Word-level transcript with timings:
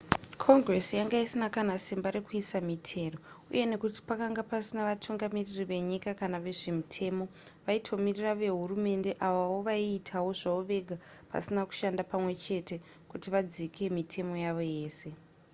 congress 0.45 0.87
yanga 0.99 1.17
isina 1.25 1.47
kana 1.55 1.73
simba 1.85 2.09
rekuisa 2.17 2.57
mitero 2.69 3.17
uye 3.51 3.63
nekuti 3.69 3.99
pakanga 4.09 4.41
pasina 4.51 4.81
vatungamiriri 4.89 5.63
venyika 5.73 6.11
kana 6.21 6.37
vezvemutemo 6.45 7.25
vaitomirira 7.65 8.31
vehurumende 8.41 9.11
avawo 9.27 9.57
vaiitawo 9.67 10.29
zvavo 10.39 10.61
vega 10.69 10.95
pasina 11.31 11.61
kushanda 11.69 12.03
pamwechete 12.11 12.75
kuti 13.11 13.27
vadzike 13.33 13.83
mitemo 13.97 14.33
yavo 14.45 14.63
yese 14.75 15.07